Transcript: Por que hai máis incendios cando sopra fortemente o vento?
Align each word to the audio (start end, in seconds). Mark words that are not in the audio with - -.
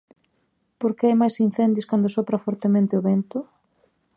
Por 0.79 0.91
que 0.97 1.05
hai 1.07 1.15
máis 1.21 1.35
incendios 1.47 1.89
cando 1.91 2.13
sopra 2.15 2.43
fortemente 2.45 2.93
o 2.99 3.05
vento? 3.09 3.37